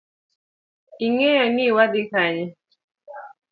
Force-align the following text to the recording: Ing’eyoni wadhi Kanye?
Ing’eyoni 1.05 1.65
wadhi 1.75 2.01
Kanye? 2.11 2.45